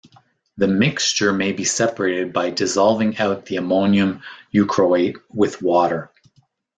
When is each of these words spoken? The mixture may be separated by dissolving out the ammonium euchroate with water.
The 0.57 0.67
mixture 0.67 1.31
may 1.31 1.51
be 1.51 1.63
separated 1.63 2.33
by 2.33 2.49
dissolving 2.49 3.19
out 3.19 3.45
the 3.45 3.57
ammonium 3.57 4.23
euchroate 4.51 5.17
with 5.29 5.61
water. 5.61 6.09